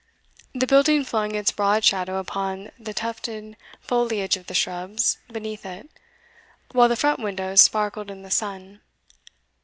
[0.55, 5.91] The building flung its broad shadow upon the tufted foliage of the shrubs beneath it,
[6.71, 8.81] while the front windows sparkled in the sun.